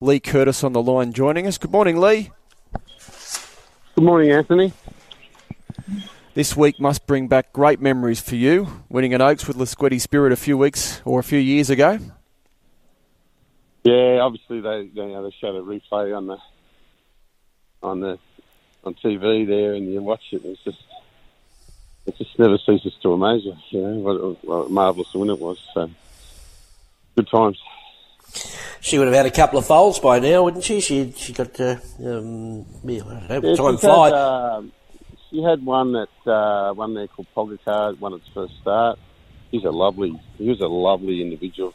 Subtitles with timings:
[0.00, 1.58] Lee Curtis on the line joining us.
[1.58, 2.30] Good morning, Lee.
[3.96, 4.72] Good morning, Anthony.
[6.34, 10.32] This week must bring back great memories for you, winning an Oaks with Lasqueti Spirit
[10.32, 11.98] a few weeks or a few years ago.
[13.82, 16.38] Yeah, obviously they you know, they showed a replay on the
[17.82, 18.20] on the
[18.84, 20.42] on TV there, and you watch it.
[20.44, 20.78] It's just
[22.06, 23.56] it just never ceases to amaze you.
[23.70, 25.58] You know what, what a marvelous win it was.
[25.74, 25.90] So
[27.16, 27.60] good times.
[28.80, 30.80] She would have had a couple of foals by now, wouldn't she?
[30.80, 34.10] She she got uh, um, yeah, I don't know, Yeah, time fly.
[34.10, 34.62] Uh,
[35.30, 38.98] she had one that uh, one there called Pogacar, one at its first start.
[39.50, 40.20] He's a lovely.
[40.36, 41.74] He was a lovely individual.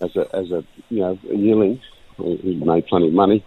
[0.00, 1.80] As a as a you know a yearling,
[2.18, 3.44] he he made plenty of money,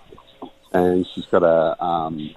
[0.73, 2.34] and she's got a um,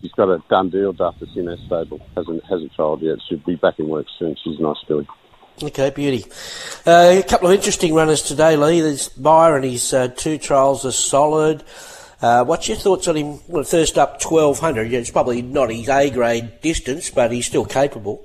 [0.00, 2.00] she's got a done deal Duffus in her stable.
[2.14, 3.18] hasn't hasn't trialled yet.
[3.28, 4.36] She'll be back in work soon.
[4.42, 5.08] She's a nice filly.
[5.62, 6.24] Okay, beauty.
[6.86, 8.82] Uh, a couple of interesting runners today, Lee.
[8.82, 9.62] There's Byron.
[9.62, 11.64] His uh, two trials are solid.
[12.20, 13.40] Uh, what's your thoughts on him?
[13.48, 14.90] Well, first up, 1200.
[14.90, 18.22] Yeah, It's probably not his A grade distance, but he's still capable.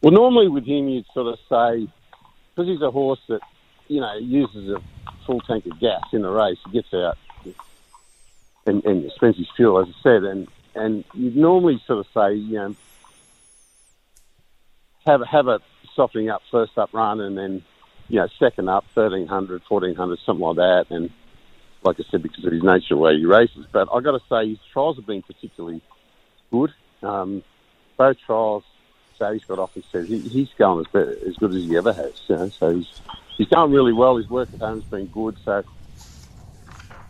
[0.00, 1.88] Well, normally with him, you'd sort of say,
[2.54, 3.40] because he's a horse that,
[3.86, 4.82] you know, uses a
[5.24, 7.18] full tank of gas in the race, he gets out
[8.66, 12.34] and, and spends his fuel, as I said, and, and you'd normally sort of say,
[12.34, 12.76] you know,
[15.06, 15.60] have, a- have a
[15.94, 17.62] softening up first up run and then,
[18.08, 20.84] you know, second up, 1300, 1400, something like that.
[20.90, 21.10] And
[21.84, 23.66] like I said, because of his nature, the way he races.
[23.72, 25.80] But i got to say, his trials have been particularly
[26.50, 26.70] good.
[27.02, 27.42] Um,
[27.98, 28.64] both trials,
[29.18, 32.12] Sadie's got off and said he, he's going as, as good as he ever has.
[32.28, 32.86] You know, so he's
[33.38, 34.16] he's going really well.
[34.16, 35.36] His work at home's been good.
[35.44, 35.62] So,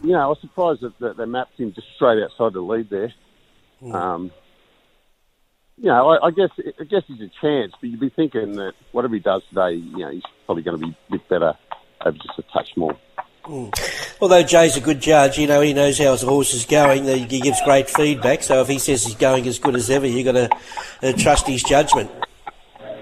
[0.03, 2.89] you know, I was surprised that, that they mapped him just straight outside the lead
[2.91, 3.13] there.
[3.95, 4.31] Um,
[5.79, 8.73] you know, I, I guess I guess he's a chance, but you'd be thinking that
[8.93, 11.55] whatever he does today, you know, he's probably going to be a bit better
[12.05, 12.97] over just a touch more.
[13.45, 13.71] Hmm.
[14.21, 17.05] Although Jay's a good judge, you know, he knows how his horse is going.
[17.05, 18.43] He gives great feedback.
[18.45, 20.51] So if he says he's going as good as ever, you've got to
[21.03, 22.11] uh, trust his judgment.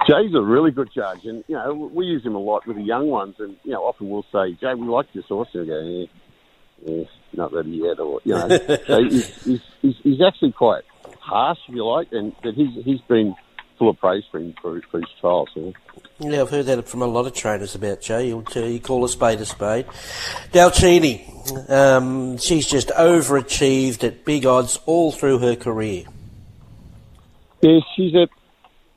[0.08, 2.82] Jay's a really good judge, and you know we use him a lot with the
[2.82, 5.78] young ones, and you know often we'll say, Jay, we like this horse, and go,
[5.78, 6.06] yeah,
[6.86, 7.04] yeah,
[7.34, 8.48] not ready yet, or you know.
[8.86, 10.84] so he's, he's, he's, he's actually quite
[11.20, 13.34] harsh, if you like, and but he's he's been
[13.78, 15.48] full of praise for him for, for his trials.
[15.54, 15.72] So.
[16.18, 18.28] Yeah, I've heard that from a lot of trainers about Jay.
[18.28, 19.86] You'll you call a spade a spade.
[20.52, 26.04] Dalcini, um, she's just overachieved at big odds all through her career.
[27.62, 28.28] Yeah, she's a.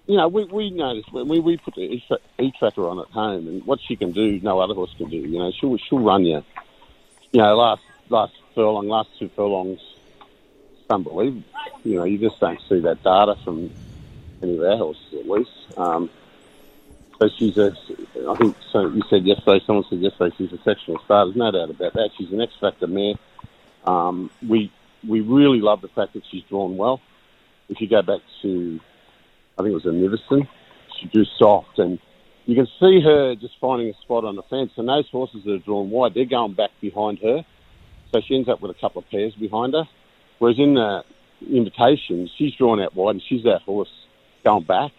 [0.06, 2.02] You know, we we noticed when we we put the
[2.40, 5.16] e tracker on at home, and what she can do, no other horse can do.
[5.16, 6.44] You know, she'll she'll run you.
[7.32, 9.80] You know, last last furlong, last two furlongs,
[10.74, 11.44] it's unbelievable.
[11.84, 13.70] You know, you just don't see that data from
[14.42, 15.78] any of our horses, at least.
[15.78, 16.10] Um,
[17.38, 17.76] she's a.
[18.28, 18.88] I think so.
[18.88, 19.64] You said yesterday.
[19.66, 21.32] Someone said yesterday she's a sectional starter.
[21.32, 22.10] There's no doubt about that.
[22.18, 23.16] She's an X factor mare.
[23.86, 24.72] Um, we
[25.08, 27.02] we really love the fact that she's drawn well.
[27.70, 28.80] If you go back to
[29.58, 30.48] I think it was a Niverson.
[31.00, 32.00] She drew soft, and
[32.46, 34.72] you can see her just finding a spot on the fence.
[34.78, 37.46] And those horses that are drawn wide, they're going back behind her,
[38.12, 39.88] so she ends up with a couple of pairs behind her.
[40.40, 41.04] Whereas in the
[41.52, 43.92] invitation, she's drawn out wide, and she's that horse
[44.44, 44.92] going back.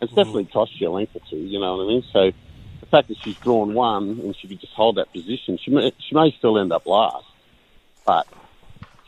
[0.00, 0.16] It's mm-hmm.
[0.16, 1.36] definitely cost you a length or two.
[1.36, 2.04] You know what I mean?
[2.12, 2.32] So
[2.80, 5.92] the fact that she's drawn one and she could just hold that position, she may,
[5.98, 7.26] she may still end up last,
[8.04, 8.26] but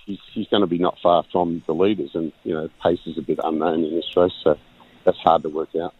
[0.04, 3.18] she's she's going to be not far from the leaders, and you know pace is
[3.18, 4.58] a bit unknown in this race, so
[5.04, 5.94] that's hard to work out.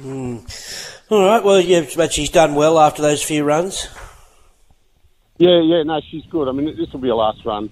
[0.00, 1.04] Mm.
[1.10, 3.88] All right, well, yeah, but she's done well after those few runs.
[5.38, 6.48] Yeah, yeah, no, she's good.
[6.48, 7.70] I mean, this will be a last run,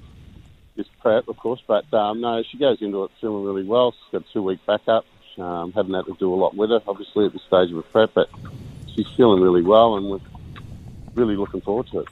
[0.76, 3.92] this prep, of course, but um, no, she goes into it feeling really well.
[3.92, 5.04] She's got a two week backup.
[5.38, 7.82] Um, haven't had to do a lot with her, obviously, at this stage of a
[7.82, 8.28] prep, but
[8.94, 10.20] she's feeling really well, and we're
[11.14, 12.04] really looking forward to it.